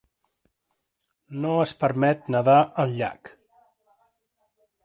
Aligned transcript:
No 1.43 1.51
es 1.65 1.75
permet 1.83 2.25
nedar 2.37 2.57
al 2.85 2.99
llac. 3.03 3.33